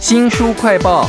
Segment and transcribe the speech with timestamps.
[0.00, 1.08] 新书快报，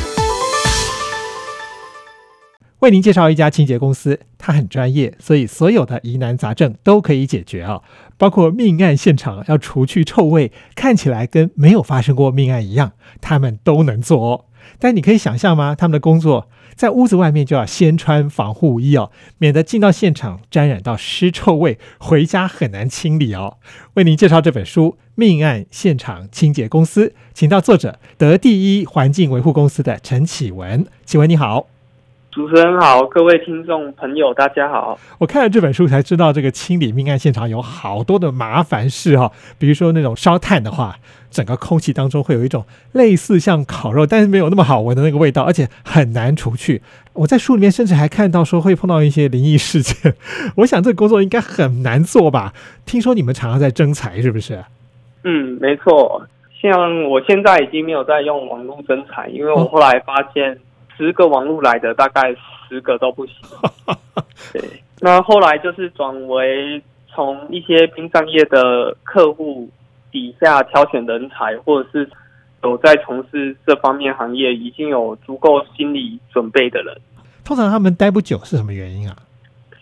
[2.80, 7.82] 为您介绍一家清洁公司，它很专业，所以所有的疑难杂症都可以解决啊，
[8.18, 14.46] 包括命案现场要除去臭味，看起来跟没有发生过命案一样，他们都能做哦。
[14.80, 15.76] 但你可以想象吗？
[15.76, 23.58] 他们的工作在屋子外面就要先穿防护衣哦，免得进到现场沾染到尸臭味，回家很难清理哦。
[23.96, 30.86] 为您介绍这本书《命案现场清洁公司》，请到作者得第一环境维护公司的陈启文。
[31.06, 31.79] 启文你好。
[32.32, 35.00] 主持人好，各位听众朋友，大家好。
[35.18, 39.32] 我看了这本书才知道，这个清理命案现场有好多的麻烦事哈。
[39.58, 40.98] 比如说那种烧炭的话，
[41.32, 46.84] 整个空气当中会有一种类似像烤肉，但是没有那么好闻的那个味道，而且很难除去。
[47.14, 50.14] 我在书里面甚至还看到说会碰到一些灵异事件。
[50.58, 52.54] 我想这个工作应该很难做吧？
[52.86, 54.64] 听说你们常常在征财，是不是？
[55.24, 56.28] 嗯，没错。
[56.62, 60.60] 像我现在已经没有在用网络征财，因为我后来发现。
[61.00, 62.36] 十个网路来的，大概
[62.68, 63.36] 十个都不行。
[64.52, 64.62] 对，
[65.00, 69.70] 那后来就是转为从一些殡葬业的客户
[70.12, 72.10] 底下挑选人才，或者是
[72.64, 76.94] 有在从事这方面行业、已经有足够心理准备的人。
[77.46, 79.16] 通常他们待不久是什么原因啊？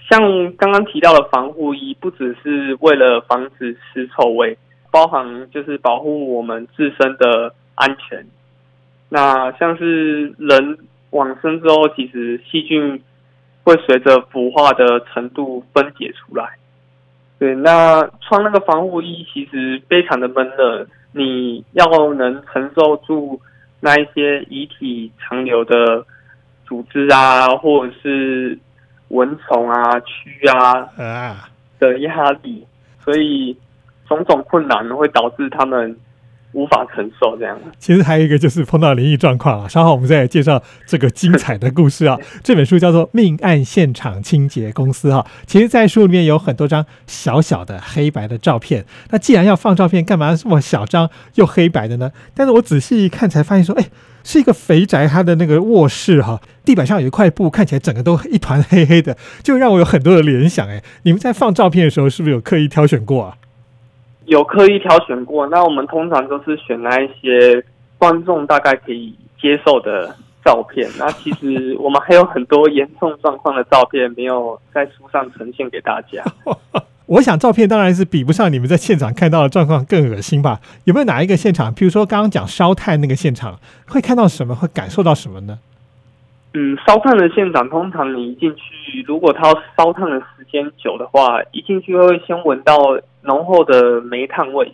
[0.07, 0.21] 像
[0.53, 4.55] 刚刚提到的防护衣，不只是为了防止尸臭味，
[4.91, 8.23] 包含就是保护我们自身的安全。
[9.09, 10.77] 那像是人。
[11.17, 13.01] 往生之后，其实细菌
[13.63, 16.57] 会随着腐化的程度分解出来。
[17.39, 23.41] 对，那穿那个防护衣其实非常的闷热，你要能承受住
[23.79, 26.05] 那一些遗体残留的
[26.65, 28.57] 组织啊，或者是
[29.09, 32.65] 蚊虫啊、蛆啊的压力，
[33.03, 33.57] 所以
[34.07, 35.97] 种种困难会导致他们。
[36.57, 37.55] 无法承受这样。
[37.77, 42.17] 其实还有一个就是碰到灵异状况啊，稍后我们再来介绍这个精彩的故事啊。
[42.43, 45.23] 这本书叫做《命案现场清洁公司》哈。
[45.45, 48.83] 其实，在书里面有很多张小小的黑白的照片。
[49.11, 52.11] 那既然要放照片，干嘛这么小张又黑白的呢？
[52.33, 53.85] 但是我仔细一看，才发现说，哎，
[54.23, 60.67] 是一个肥宅他的那个卧室哈，地板上有一块布，看起来整个都一团黑黑的，就让我有很多的联想。
[60.67, 63.37] 哎，你们在放照片的时候，是不是有刻意挑选过啊？
[64.27, 67.63] 有刻意挑选过，那我们通常都是选那一些
[67.97, 70.85] 观众大概可以接受的照片。
[70.99, 76.21] 那其实我们还有很多严重状况的照片没有在书上呈现给大家。
[77.07, 80.59] 我想照片当然是比不上你们在现场看到的状况更恶心吧？
[80.83, 83.57] 有没有哪一个现场，譬如说刚刚讲烧炭那个现场，
[83.87, 85.57] 会看到什么，会感受到什么呢？
[86.53, 92.75] 嗯，烧炭的现场，通常你一进去，如果它烧炭的时间久的话，一进去会先闻到。
[93.27, 94.71] 浓厚的煤炭味，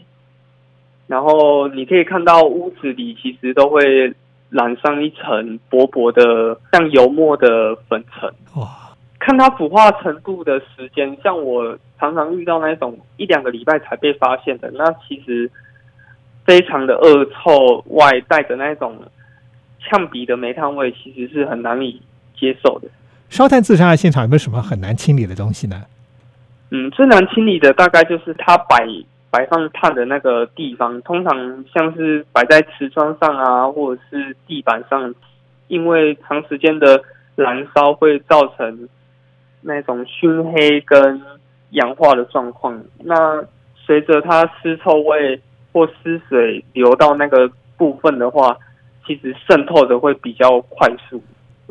[1.08, 4.14] 然后你可以看到屋子里其实都会
[4.50, 8.32] 染上一层薄薄的像油墨的粉尘。
[8.56, 8.70] 哇！
[9.20, 15.50] 看它腐化程度的时间，像我常常遇到那种一两个礼拜才被发现的，那其实
[16.46, 18.98] 非常的恶臭，外带着那种
[19.80, 22.02] 呛鼻的煤炭味，其实是很难以
[22.38, 22.90] 接受的。
[23.30, 25.82] 烧炭自杀的现场有没有什么很难清理的东西呢？
[26.76, 28.84] 嗯，最难清理的大概就是它摆
[29.30, 35.14] 摆放炭的那个地方，通常像是摆在瓷砖上啊，或者是地板上，
[35.68, 37.00] 因为长时间的
[37.36, 38.90] 燃烧会造成
[39.62, 41.22] 那种熏黑跟
[41.70, 42.84] 氧化的状况。
[43.04, 43.46] 那
[43.76, 45.40] 随着它湿臭味
[45.72, 47.48] 或湿水流到那个
[47.78, 48.58] 部分的话，
[49.06, 51.22] 其实渗透的会比较快速。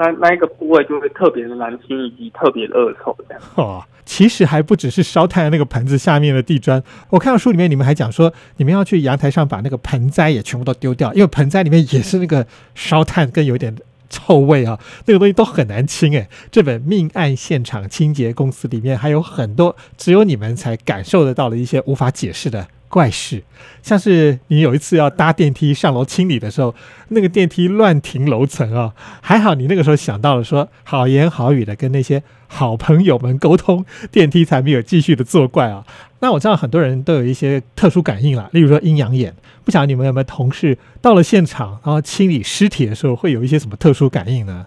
[0.02, 3.42] 那那一个部位就会特别的难清，以及特别的恶臭这样。
[3.54, 6.82] 哦，其实还不只是烧炭的那个盆子下面的地砖。
[7.10, 13.76] 我看到书里面你们还讲说，你们要去阳台上把那个盆栽也全部都丢掉，因为盆栽里面也是那个烧炭跟有点
[14.10, 16.28] 臭味啊，那个东西都很难清哎。
[16.50, 22.66] 这本命案现场清洁公司里面还有很多只有你们才感受得到的一些无法解释的。
[22.92, 23.42] 怪事，
[23.80, 26.74] 像是你有一次要搭电梯上楼清理的时候，
[27.08, 35.86] 那个电梯乱停楼层啊，还好你那个时候想到了说好言好语的跟那些好朋友们沟通，电梯才没有继续的作怪啊。
[36.20, 39.34] 那我知道很多人都有一些特殊感应啦，例如说阴阳眼，
[39.64, 44.66] 不晓得你们有没有同事到了现场，然后清理尸体的时候会有一些什么特殊感应呢？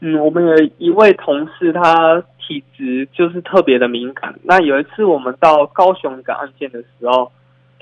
[0.00, 4.34] 嗯，我们有一位同事，他体质就是特别的敏感。
[4.42, 7.32] 那有一次我们到高雄一个案件的时候。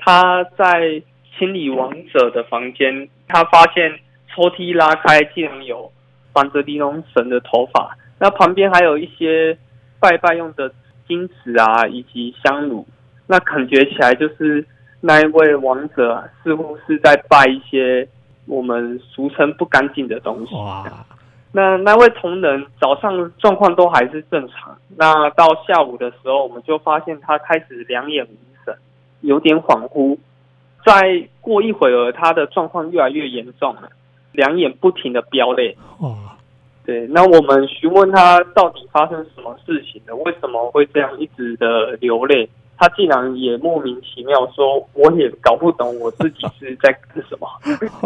[0.03, 1.01] 他在
[1.37, 5.89] 清理亡者的房间，他发现抽屉拉开，竟然有
[6.33, 7.95] 绑着尼龙绳的头发。
[8.19, 9.57] 那旁边还有一些
[9.99, 10.71] 拜拜用的
[11.07, 12.85] 金纸啊，以及香炉。
[13.27, 14.65] 那感觉起来就是
[14.99, 18.07] 那一位亡者似乎是在拜一些
[18.45, 20.53] 我们俗称不干净的东西。
[20.55, 20.83] 哇，
[21.53, 28.27] 那那位同仁早上状况都还是正常，那到下午的时候，我们就发现他开始两眼
[29.23, 30.17] 有点恍惚。
[30.85, 33.89] 再过一会儿，他的状况越来越严重了，
[34.33, 35.75] 两眼不停的飙泪。
[35.97, 36.17] 哦，
[36.85, 40.15] 对，那我们询问他到底发生什么事情了？
[40.17, 42.49] 为什么会这样一直的流泪？
[42.75, 47.47] 他竟然也莫名其妙说，我也搞不懂我自己是在干什么。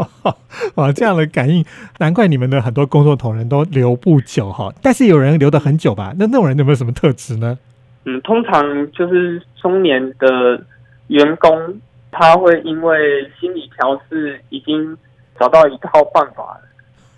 [0.75, 1.65] 哇，这样的感应，
[1.97, 4.71] 难怪你们的很多工作同仁都留不久哈。
[4.83, 6.13] 但是有人留得很久吧？
[6.19, 7.57] 那那种人有没有什么特质呢？
[8.05, 10.61] 嗯，通常就是中年的
[11.07, 11.81] 员工，
[12.11, 14.97] 他会因为心理调试已经
[15.39, 16.59] 找到一套办法，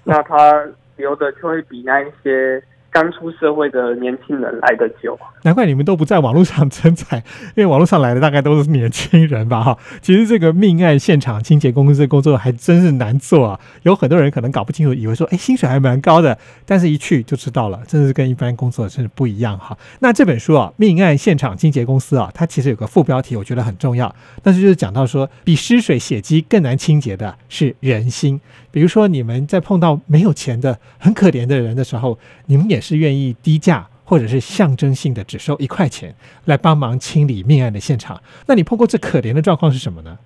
[0.03, 0.65] 那他
[0.95, 2.61] 留的就会比那一些。
[2.91, 9.63] 刚出社会的年轻人来得久，难怪你们都不在网络上征才，因为网络上来的大概都是年轻人吧？
[9.63, 13.59] 哈，其实这个命案现场清洁公司工作还真是难做啊！
[13.83, 19.77] 有很多人可能搞不清楚，以为说，哎，薪水还蛮高的，但是一去就知道了，真是跟一般工作真是不一样哈。
[19.99, 24.13] 那这本书啊，《命案现场清洁公司》啊，它其实有个副标题，我觉得很重要，
[24.43, 28.41] 那就是讲到说，比湿水血迹更难清洁的是人心。
[28.71, 36.13] 比如说，你们在碰到没有钱的、很可怜的人的时候，你们也是愿意低价或者是象征性的只收一块钱
[36.45, 38.21] 来帮忙清理命案的现场。
[38.47, 40.17] 那你碰过最可怜的状况是什么呢？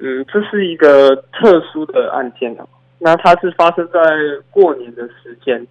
[0.00, 2.68] 嗯，这是一个特殊的案件哦。
[2.98, 4.00] 那它是发生在
[4.50, 5.66] 过年的时间。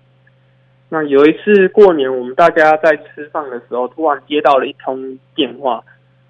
[0.90, 5.84] 那有一次过年，我们大家在吃饭的时候，突然接到了一通电话，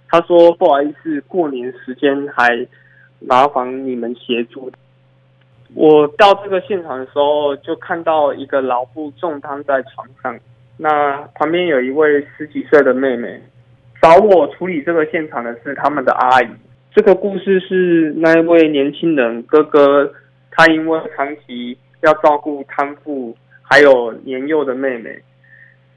[0.10, 2.68] 他说：“不好意思，过年时间还
[3.20, 4.72] 麻烦你们协助。”
[5.74, 10.40] 我到这个现场的时候，就看到一个老妇重瘫在床上，
[10.78, 13.42] 那旁边有一位十几岁的妹妹。
[14.02, 16.48] 找我处理这个现场的是他们的阿姨。
[16.94, 20.12] 这个故事是那一位年轻人哥哥，
[20.52, 25.20] 他因为长期要照顾瘫妇还有年幼的妹妹，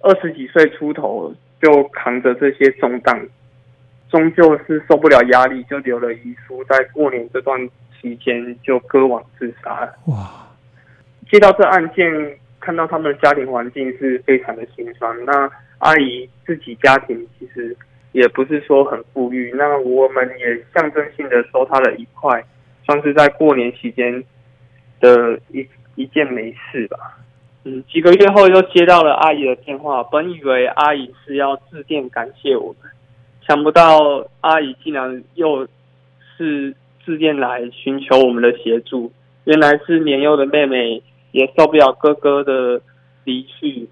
[0.01, 1.33] 二十几岁出头
[1.63, 3.21] 就扛着这些重担，
[4.11, 7.69] 终究是受不了压力，就留了遗书，在过年这段。
[8.01, 9.95] 期间就割腕自杀了。
[10.07, 10.47] 哇！
[11.31, 12.05] 接到这案件，
[12.59, 15.25] 看到他们的家庭环境是非常的心酸。
[15.25, 15.49] 那
[15.79, 17.77] 阿姨自己家庭其实
[18.11, 22.45] 也不是说很富裕，那我们也象征性的收她的一块，
[22.85, 24.25] 算是在过年期间
[24.99, 25.65] 的一
[25.95, 27.17] 一件美事吧。
[27.63, 32.91] 嗯，几个月后又接到了阿姨的电话，本以为阿姨是要致电感谢我们，
[33.47, 35.69] 想不到阿姨竟然又
[36.37, 36.75] 是。
[37.11, 39.11] 事件来寻求我们的协助，
[39.43, 41.03] 原来是年幼的妹妹
[41.33, 42.81] 也受不了哥哥的
[43.25, 43.89] 离去，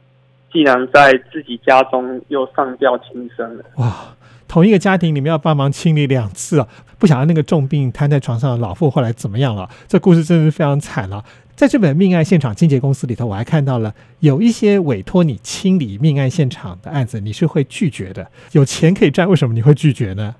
[0.52, 3.64] 竟然在自己家中又上吊轻生了。
[3.78, 4.14] 哇！
[4.46, 6.68] 同一个家庭，你们要帮忙清理两次啊！
[6.98, 9.68] 不晓得那个重病瘫在床上的老妇后来怎么样了？
[9.86, 11.22] 这故事真是非常惨了。
[11.54, 18.30] 在这本命案现场清洁公司里头，我还看到了有一些委托你清理命案现场的案子，你是会拒绝的。
[18.52, 20.34] 有钱可以赚，为什么你会拒绝呢？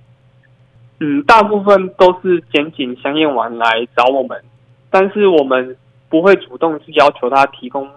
[1.01, 4.43] 嗯，大部分都是检警、香验完来找我们，
[4.91, 5.77] 但是我们
[6.09, 7.89] 不会主动去要求他提供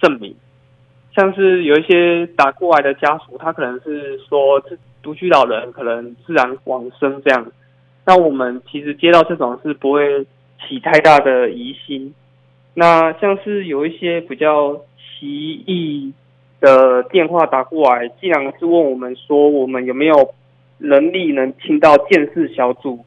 [0.00, 0.34] 证明。
[1.14, 4.62] 像是有一些打过来的家属，他可能是说
[5.02, 7.46] 独居老人可能自然往生这样，
[8.06, 10.24] 那我们其实接到这种是不会
[10.66, 12.14] 起太大的疑心。
[12.72, 16.14] 那像是有一些比较奇异
[16.60, 20.32] 的电话打过来，既然是问我们说我们有没有。
[20.78, 23.04] 能力能听到见识小组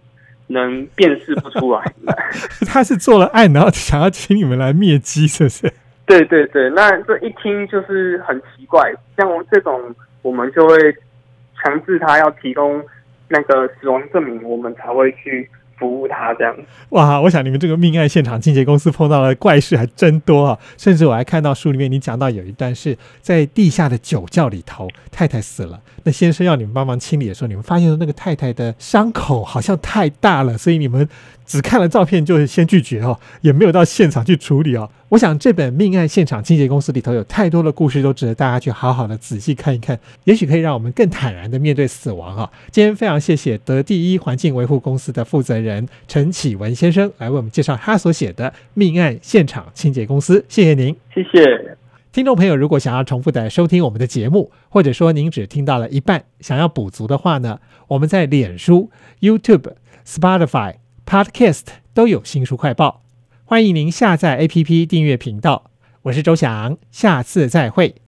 [0.48, 1.82] 能辨识不出来，
[2.68, 5.72] 他是做了案，然后想要请你们来灭机，是不是？
[6.06, 10.76] 对对对，那这一听就是很奇怪，像这种我们就会
[11.64, 12.84] 强制他要提供
[13.30, 15.50] 那个死亡证明，我们才会去。
[15.82, 16.56] 服务他这样
[16.90, 17.20] 哇！
[17.20, 20.60] 我想你们这个命案现场清洁公司碰到的怪事还真多啊！
[20.78, 31.10] 甚至我还看到书里面你讲到有一段是在地下的酒窖里头，太太死了，那先生要你们帮忙清理的时候，你们发现那个太太的伤口好像太大了，所以你们。
[31.52, 34.90] 只看了照片就先拒绝哦，也没有到现场去处理哦。
[35.10, 42.50] 我想这本命案现场清洁公司里头有太多的故事，都值得大家去好好的仔细看一看，也许可以让我们更坦然的面对死亡啊。
[42.72, 51.78] 今天非常谢谢德第一环境维护公司的负责人陈启文先生来为我们介绍他所写的命案现场清洁公司，谢谢您，谢谢
[52.14, 52.56] 听众朋友。
[52.56, 58.90] 如果想要重复的收听我们的节目，或者说您只听到了一半，想要补足的话呢，我们在脸书、
[59.20, 59.74] YouTube、
[60.08, 60.81] Spotify。
[61.12, 61.64] Podcast
[61.94, 63.02] 都有新书快报，
[63.44, 65.70] 欢迎您下载 APP 订阅频道。
[66.04, 67.96] 我是周翔，下次再会。